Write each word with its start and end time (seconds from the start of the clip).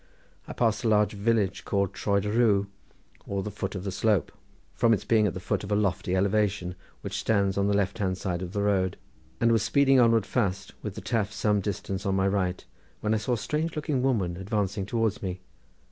I 0.47 0.53
passed 0.53 0.83
a 0.83 0.87
large 0.87 1.13
village 1.13 1.63
called 1.63 1.93
Troed 1.93 2.25
y 2.25 2.31
Rhiw, 2.31 2.65
or 3.27 3.43
the 3.43 3.51
foot 3.51 3.75
of 3.75 3.83
the 3.83 3.91
slope, 3.91 4.31
from 4.73 4.95
its 4.95 5.05
being 5.05 5.27
at 5.27 5.35
the 5.35 5.39
foot 5.39 5.63
of 5.63 5.71
a 5.71 5.75
lofty 5.75 6.15
elevation, 6.15 6.73
which 7.01 7.19
stands 7.19 7.55
on 7.55 7.67
the 7.67 7.75
left 7.77 7.99
hand 7.99 8.17
side 8.17 8.41
of 8.41 8.51
the 8.51 8.63
road, 8.63 8.97
and 9.39 9.51
was 9.51 9.61
speeding 9.61 9.99
onwards 9.99 10.27
fast, 10.27 10.73
with 10.81 10.95
the 10.95 11.01
Taf 11.01 11.27
at 11.27 11.33
some 11.33 11.61
distance 11.61 12.03
on 12.07 12.15
my 12.15 12.27
right, 12.27 12.65
when 13.01 13.13
I 13.13 13.17
saw 13.17 13.33
a 13.33 13.37
strange 13.37 13.75
looking 13.75 14.01
woman 14.01 14.37
advancing 14.37 14.87
towards 14.87 15.21
me. 15.21 15.41